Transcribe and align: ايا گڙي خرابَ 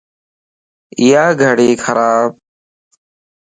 ايا 0.99 1.25
گڙي 1.39 1.69
خرابَ 1.83 2.31